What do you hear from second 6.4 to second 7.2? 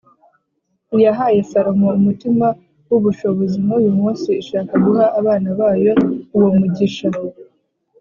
mugisha.